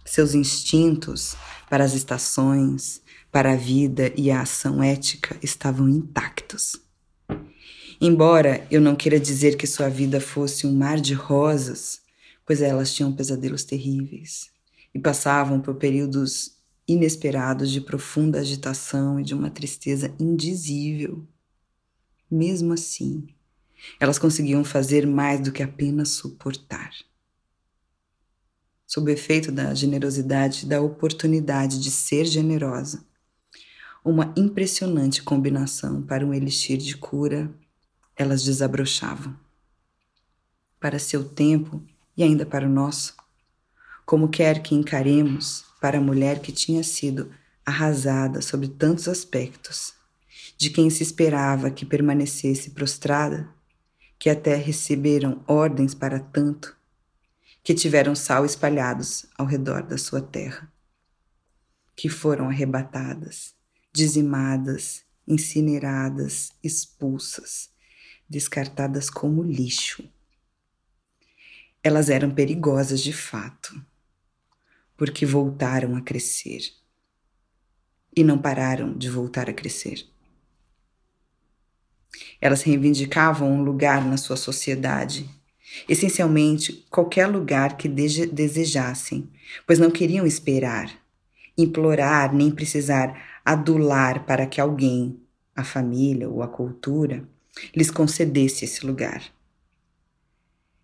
Seus 0.06 0.34
instintos 0.34 1.36
para 1.70 1.84
as 1.84 1.94
estações, 1.94 3.02
para 3.32 3.54
a 3.54 3.56
vida 3.56 4.12
e 4.16 4.30
a 4.30 4.42
ação 4.42 4.84
ética 4.84 5.38
estavam 5.42 5.88
intactos. 5.88 6.76
Embora 8.02 8.68
eu 8.70 8.82
não 8.82 8.96
queira 8.96 9.20
dizer 9.20 9.56
que 9.56 9.66
sua 9.66 9.88
vida 9.88 10.20
fosse 10.20 10.68
um 10.68 10.76
mar 10.76 11.00
de 11.00 11.14
rosas, 11.14 12.02
pois 12.46 12.62
elas 12.62 12.94
tinham 12.94 13.14
pesadelos 13.14 13.64
terríveis 13.64 14.50
e 14.94 15.00
passavam 15.00 15.60
por 15.62 15.76
períodos 15.76 16.58
inesperados 16.88 17.72
de 17.72 17.80
profunda 17.80 18.40
agitação 18.40 19.20
e 19.20 19.24
de 19.24 19.34
uma 19.34 19.50
tristeza 19.50 20.14
indizível. 20.20 21.26
Mesmo 22.34 22.74
assim, 22.74 23.28
elas 24.00 24.18
conseguiam 24.18 24.66
fazer 24.66 25.06
mais 25.06 25.40
do 25.40 25.52
que 25.52 25.62
apenas 25.62 26.10
suportar. 26.10 26.90
Sob 28.88 29.12
o 29.12 29.14
efeito 29.14 29.52
da 29.52 29.72
generosidade, 29.76 30.66
da 30.66 30.82
oportunidade 30.82 31.80
de 31.80 31.92
ser 31.92 32.26
generosa, 32.26 33.06
uma 34.04 34.34
impressionante 34.36 35.22
combinação 35.22 36.02
para 36.02 36.26
um 36.26 36.34
elixir 36.34 36.80
de 36.80 36.98
cura, 36.98 37.54
elas 38.16 38.44
desabrochavam. 38.44 39.38
Para 40.80 40.98
seu 40.98 41.24
tempo 41.24 41.84
e 42.18 42.24
ainda 42.24 42.48
para 42.48 42.66
o 42.66 42.70
nosso, 42.70 43.16
como 44.08 44.28
quer 44.28 44.64
que 44.64 44.74
encaremos 44.74 45.66
para 45.80 46.00
a 46.00 46.02
mulher 46.02 46.42
que 46.42 46.52
tinha 46.52 46.82
sido 46.82 47.32
arrasada 47.64 48.42
sobre 48.42 48.70
tantos 48.70 49.08
aspectos, 49.08 49.94
de 50.64 50.70
quem 50.70 50.90
se 50.90 51.04
esperava 51.04 51.70
que 51.70 51.86
permanecesse 51.86 52.70
prostrada, 52.70 53.54
que 54.18 54.30
até 54.30 54.56
receberam 54.56 55.44
ordens 55.46 55.94
para 55.94 56.22
tanto, 56.22 56.74
que 57.62 57.74
tiveram 57.74 58.16
sal 58.16 58.46
espalhados 58.46 59.26
ao 59.38 59.46
redor 59.46 59.84
da 59.84 59.98
sua 59.98 60.22
terra, 60.22 60.72
que 61.94 62.08
foram 62.08 62.48
arrebatadas 62.48 63.54
dizimadas, 63.92 65.04
incineradas, 65.28 66.54
expulsas, 66.64 67.70
descartadas 68.28 69.10
como 69.10 69.44
lixo. 69.44 70.10
Elas 71.84 72.10
eram 72.10 72.32
perigosas 72.32 73.02
de 73.02 73.12
fato, 73.12 73.86
porque 74.96 75.26
voltaram 75.26 75.98
a 75.98 76.02
crescer. 76.02 76.62
E 78.16 78.24
não 78.24 78.42
pararam 78.42 78.98
de 78.98 79.10
voltar 79.10 79.50
a 79.50 79.54
crescer. 79.54 80.13
Elas 82.40 82.62
reivindicavam 82.62 83.52
um 83.52 83.64
lugar 83.64 84.06
na 84.06 84.18
sua 84.18 84.36
sociedade, 84.36 85.30
essencialmente 85.88 86.86
qualquer 86.90 87.28
lugar 87.28 87.78
que 87.78 87.88
desejassem, 87.88 89.30
pois 89.66 89.80
não 89.80 89.90
queriam 89.90 90.26
esperar, 90.26 90.92
implorar 91.58 92.34
nem 92.34 92.52
precisar 92.52 93.40
adular 93.44 94.26
para 94.26 94.46
que 94.46 94.62
alguém, 94.62 95.20
a 95.56 95.64
família 95.64 96.30
ou 96.30 96.42
a 96.42 96.48
cultura, 96.48 97.28
lhes 97.76 97.92
concedesse 97.92 98.66
esse 98.66 98.86
lugar. 98.86 99.24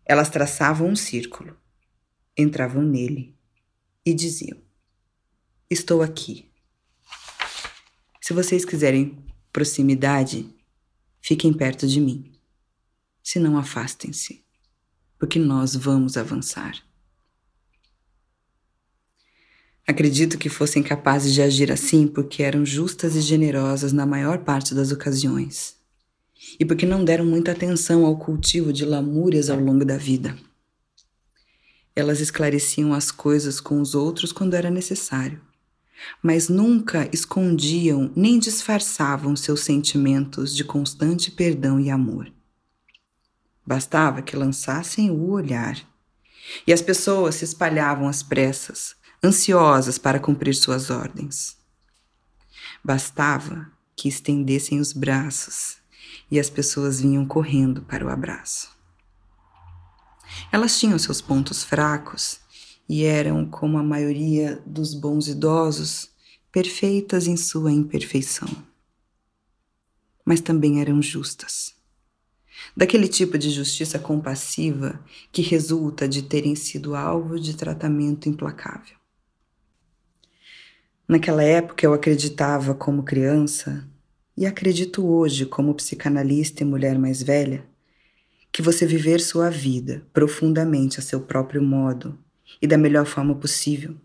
Elas 0.05 0.29
traçavam 0.29 0.87
um 0.87 0.95
círculo, 0.95 1.55
entravam 2.37 2.83
nele 2.83 3.35
e 4.05 4.13
diziam: 4.13 4.57
Estou 5.69 6.01
aqui. 6.01 6.49
Se 8.21 8.33
vocês 8.33 8.65
quiserem 8.65 9.17
proximidade, 9.51 10.53
fiquem 11.29 11.53
perto 11.53 11.85
de 11.85 12.01
mim. 12.01 12.25
Se 13.21 13.37
não, 13.37 13.55
afastem-se, 13.55 14.43
porque 15.19 15.37
nós 15.37 15.75
vamos 15.75 16.17
avançar. 16.17 16.83
Acredito 19.85 20.39
que 20.39 20.49
fossem 20.49 20.81
capazes 20.81 21.31
de 21.31 21.43
agir 21.43 21.71
assim 21.71 22.07
porque 22.07 22.41
eram 22.41 22.65
justas 22.65 23.15
e 23.15 23.21
generosas 23.21 23.93
na 23.93 24.07
maior 24.07 24.39
parte 24.39 24.73
das 24.73 24.91
ocasiões, 24.91 25.75
e 26.59 26.65
porque 26.65 26.87
não 26.87 27.05
deram 27.05 27.27
muita 27.27 27.51
atenção 27.51 28.07
ao 28.07 28.17
cultivo 28.17 28.73
de 28.73 28.83
lamúrias 28.83 29.51
ao 29.51 29.59
longo 29.59 29.85
da 29.85 29.97
vida. 29.97 30.35
Elas 31.95 32.21
esclareciam 32.21 32.91
as 32.91 33.11
coisas 33.11 33.61
com 33.61 33.79
os 33.79 33.93
outros 33.93 34.31
quando 34.31 34.55
era 34.55 34.71
necessário, 34.71 35.39
mas 36.21 36.49
nunca 36.49 37.09
escondiam 37.13 38.11
nem 38.15 38.39
disfarçavam 38.39 39.35
seus 39.35 39.61
sentimentos 39.61 40.55
de 40.55 40.63
constante 40.63 41.31
perdão 41.31 41.79
e 41.79 41.89
amor. 41.89 42.31
Bastava 43.65 44.21
que 44.21 44.35
lançassem 44.35 45.11
o 45.11 45.29
olhar, 45.29 45.77
e 46.65 46.73
as 46.73 46.81
pessoas 46.81 47.35
se 47.35 47.45
espalhavam 47.45 48.07
às 48.07 48.23
pressas, 48.23 48.95
ansiosas 49.23 49.97
para 49.97 50.19
cumprir 50.19 50.55
suas 50.55 50.89
ordens. 50.89 51.57
Bastava 52.83 53.71
que 53.95 54.07
estendessem 54.07 54.79
os 54.79 54.93
braços 54.93 55.77
e 56.31 56.39
as 56.39 56.49
pessoas 56.49 57.01
vinham 57.01 57.25
correndo 57.25 57.81
para 57.81 58.05
o 58.05 58.09
abraço. 58.09 58.69
Elas 60.51 60.79
tinham 60.79 60.97
seus 60.97 61.21
pontos 61.21 61.63
fracos 61.63 62.39
e 62.89 63.03
eram, 63.03 63.45
como 63.45 63.77
a 63.77 63.83
maioria 63.83 64.59
dos 64.65 64.95
bons 64.95 65.27
idosos, 65.27 66.09
perfeitas 66.51 67.27
em 67.27 67.37
sua 67.37 67.71
imperfeição. 67.71 68.49
Mas 70.25 70.41
também 70.41 70.81
eram 70.81 70.99
justas. 70.99 71.75
Daquele 72.75 73.07
tipo 73.07 73.37
de 73.37 73.51
justiça 73.51 73.99
compassiva 73.99 74.99
que 75.31 75.43
resulta 75.43 76.07
de 76.07 76.23
terem 76.23 76.55
sido 76.55 76.95
alvo 76.95 77.39
de 77.39 77.55
tratamento 77.55 78.27
implacável. 78.27 78.97
Naquela 81.07 81.43
época 81.43 81.85
eu 81.85 81.93
acreditava 81.93 82.73
como 82.73 83.03
criança, 83.03 83.87
e 84.35 84.45
acredito 84.45 85.05
hoje 85.05 85.45
como 85.45 85.75
psicanalista 85.75 86.63
e 86.63 86.65
mulher 86.65 86.97
mais 86.97 87.21
velha, 87.21 87.65
que 88.51 88.61
você 88.61 88.85
viver 88.85 89.19
sua 89.19 89.49
vida 89.49 90.03
profundamente 90.13 90.99
a 90.99 91.03
seu 91.03 91.19
próprio 91.21 91.61
modo 91.61 92.17
e 92.61 92.67
da 92.67 92.77
melhor 92.77 93.05
forma 93.05 93.35
possível, 93.35 93.95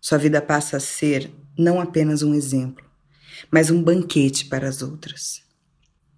sua 0.00 0.18
vida 0.18 0.42
passa 0.42 0.76
a 0.76 0.80
ser 0.80 1.30
não 1.56 1.80
apenas 1.80 2.22
um 2.22 2.34
exemplo, 2.34 2.84
mas 3.50 3.70
um 3.70 3.82
banquete 3.82 4.46
para 4.46 4.68
as 4.68 4.82
outras. 4.82 5.42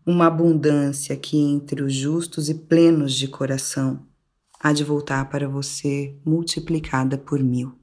Uma 0.05 0.27
abundância 0.27 1.17
que 1.17 1.37
entre 1.37 1.83
os 1.83 1.93
justos 1.93 2.49
e 2.49 2.55
plenos 2.55 3.15
de 3.15 3.29
coração 3.29 4.07
há 4.59 4.73
de 4.73 4.83
voltar 4.83 5.29
para 5.29 5.49
você 5.49 6.17
multiplicada 6.25 7.19
por 7.19 7.43
mil. 7.43 7.79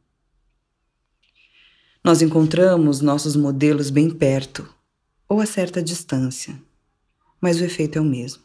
Nós 2.04 2.22
encontramos 2.22 3.00
nossos 3.00 3.36
modelos 3.36 3.90
bem 3.90 4.10
perto 4.10 4.68
ou 5.28 5.40
a 5.40 5.46
certa 5.46 5.82
distância, 5.82 6.62
mas 7.40 7.62
o 7.62 7.64
efeito 7.64 7.98
é 7.98 8.02
o 8.02 8.06
mesmo. 8.06 8.44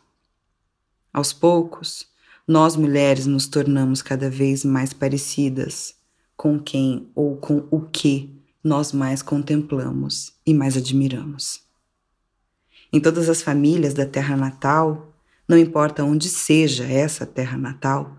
Aos 1.13 1.33
poucos, 1.33 2.07
nós 2.49 2.77
mulheres 2.77 3.27
nos 3.27 3.47
tornamos 3.47 4.01
cada 4.01 4.31
vez 4.31 4.65
mais 4.65 4.95
parecidas 4.95 5.95
com 6.35 6.59
quem 6.59 7.11
ou 7.15 7.37
com 7.37 7.69
o 7.71 7.83
que 7.83 8.35
nós 8.65 8.91
mais 8.91 9.21
contemplamos 9.21 10.33
e 10.47 10.55
mais 10.55 10.75
admiramos. 10.75 11.61
Em 12.91 12.99
todas 12.99 13.29
as 13.29 13.43
famílias 13.43 13.93
da 13.93 14.07
terra 14.07 14.35
natal, 14.35 15.15
não 15.47 15.59
importa 15.59 16.03
onde 16.03 16.31
seja 16.31 16.85
essa 16.85 17.27
terra 17.27 17.59
natal, 17.59 18.17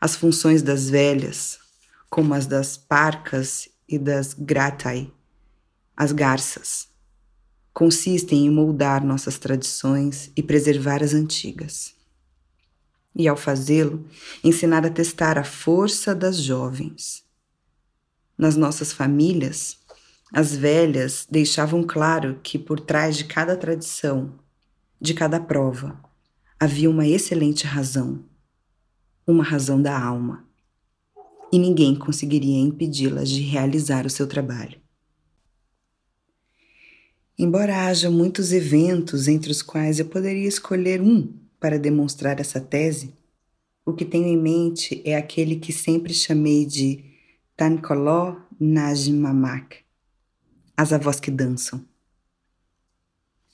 as 0.00 0.16
funções 0.16 0.60
das 0.60 0.90
velhas, 0.90 1.60
como 2.10 2.34
as 2.34 2.46
das 2.46 2.76
parcas 2.76 3.68
e 3.88 4.00
das 4.00 4.34
gratai, 4.34 5.12
as 5.96 6.10
garças, 6.10 6.88
consistem 7.72 8.46
em 8.46 8.50
moldar 8.50 9.04
nossas 9.04 9.38
tradições 9.38 10.32
e 10.36 10.42
preservar 10.42 11.04
as 11.04 11.14
antigas. 11.14 11.94
E 13.14 13.28
ao 13.28 13.36
fazê-lo, 13.36 14.04
ensinar 14.42 14.84
a 14.84 14.90
testar 14.90 15.38
a 15.38 15.44
força 15.44 16.14
das 16.14 16.38
jovens. 16.38 17.24
Nas 18.36 18.56
nossas 18.56 18.92
famílias, 18.92 19.78
as 20.32 20.56
velhas 20.56 21.26
deixavam 21.30 21.84
claro 21.84 22.40
que 22.42 22.58
por 22.58 22.80
trás 22.80 23.16
de 23.16 23.24
cada 23.24 23.56
tradição, 23.56 24.34
de 25.00 25.14
cada 25.14 25.38
prova, 25.38 26.02
havia 26.58 26.90
uma 26.90 27.06
excelente 27.06 27.66
razão, 27.66 28.24
uma 29.24 29.44
razão 29.44 29.80
da 29.80 29.96
alma, 29.96 30.44
e 31.52 31.58
ninguém 31.58 31.94
conseguiria 31.94 32.58
impedi-las 32.58 33.30
de 33.30 33.42
realizar 33.42 34.06
o 34.06 34.10
seu 34.10 34.26
trabalho. 34.26 34.80
Embora 37.38 37.86
haja 37.86 38.10
muitos 38.10 38.52
eventos 38.52 39.28
entre 39.28 39.52
os 39.52 39.62
quais 39.62 40.00
eu 40.00 40.06
poderia 40.06 40.48
escolher 40.48 41.00
um 41.00 41.43
para 41.64 41.78
demonstrar 41.78 42.40
essa 42.40 42.60
tese, 42.60 43.14
o 43.86 43.94
que 43.94 44.04
tenho 44.04 44.26
em 44.26 44.36
mente 44.36 45.00
é 45.02 45.16
aquele 45.16 45.56
que 45.56 45.72
sempre 45.72 46.12
chamei 46.12 46.66
de 46.66 47.02
Tankoló 47.56 48.36
Najmamak, 48.60 49.78
as 50.76 50.92
avós 50.92 51.18
que 51.18 51.30
dançam. 51.30 51.82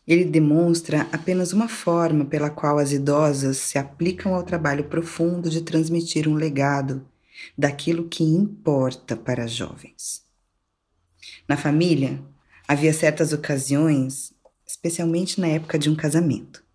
Ele 0.05 0.25
demonstra 0.25 1.03
apenas 1.13 1.53
uma 1.53 1.69
forma 1.69 2.25
pela 2.25 2.51
qual 2.51 2.79
as 2.79 2.91
idosas 2.91 3.59
se 3.59 3.79
aplicam 3.79 4.35
ao 4.35 4.43
trabalho 4.43 4.89
profundo 4.89 5.49
de 5.49 5.61
transmitir 5.61 6.27
um 6.27 6.35
legado 6.35 7.07
daquilo 7.57 8.09
que 8.09 8.25
importa 8.25 9.15
para 9.15 9.45
as 9.45 9.53
jovens. 9.53 10.25
Na 11.47 11.57
família, 11.57 12.21
havia 12.67 12.93
certas 12.93 13.33
ocasiões, 13.33 14.33
especialmente 14.67 15.41
na 15.41 15.47
época 15.47 15.79
de 15.79 15.89
um 15.89 15.95
casamento, 15.95 16.69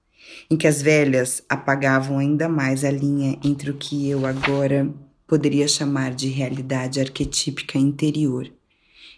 em 0.49 0.57
que 0.57 0.67
as 0.67 0.81
velhas 0.81 1.43
apagavam 1.49 2.19
ainda 2.19 2.47
mais 2.47 2.83
a 2.83 2.91
linha 2.91 3.37
entre 3.43 3.71
o 3.71 3.77
que 3.77 4.09
eu 4.09 4.25
agora 4.25 4.93
poderia 5.27 5.67
chamar 5.67 6.13
de 6.13 6.27
realidade 6.27 6.99
arquetípica 6.99 7.77
interior 7.77 8.51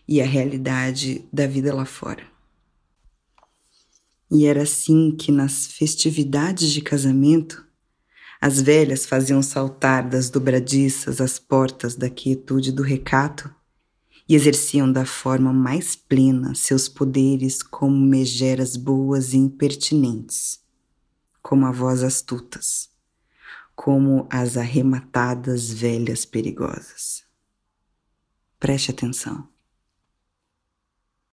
e 0.08 0.22
a 0.22 0.26
realidade 0.26 1.26
da 1.32 1.46
vida 1.46 1.74
lá 1.74 1.86
fora. 1.86 2.24
E 4.32 4.46
era 4.46 4.64
assim 4.64 5.16
que 5.16 5.32
nas 5.32 5.68
festividades 5.68 6.72
de 6.72 6.82
casamento, 6.82 7.66
as 8.40 8.62
velhas 8.62 9.06
faziam 9.06 9.42
saltar 9.42 10.08
das 10.08 10.30
dobradiças 10.30 11.20
as 11.20 11.40
portas 11.40 11.96
da 11.96 12.10
quietude 12.10 12.72
do 12.72 12.84
recato 12.84 13.54
e 14.30 14.36
exerciam 14.36 14.92
da 14.92 15.06
forma 15.06 15.54
mais 15.54 15.96
plena 15.96 16.54
seus 16.54 16.88
poderes 16.90 17.64
como 17.64 17.96
megeras 17.96 18.76
boas 18.76 19.34
e 19.34 19.38
impertinentes, 19.38 20.60
como 21.48 21.66
avós 21.66 22.04
astutas, 22.04 22.90
como 23.74 24.28
as 24.30 24.58
arrematadas 24.58 25.72
velhas 25.72 26.26
perigosas. 26.26 27.24
Preste 28.60 28.92
atenção. 28.92 29.48